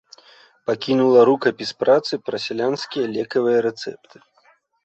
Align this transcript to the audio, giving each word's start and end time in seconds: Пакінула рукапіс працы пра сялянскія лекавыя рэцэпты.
Пакінула 0.69 1.25
рукапіс 1.29 1.69
працы 1.83 2.13
пра 2.31 2.37
сялянскія 2.47 3.05
лекавыя 3.19 3.59
рэцэпты. 3.67 4.17